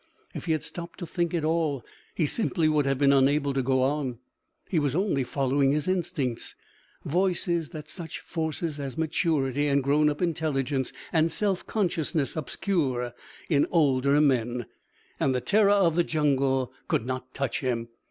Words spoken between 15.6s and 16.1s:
of the